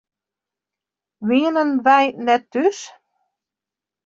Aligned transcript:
Wienen 1.27 1.71
wy 1.85 2.03
net 2.25 2.43
thús? 2.51 2.79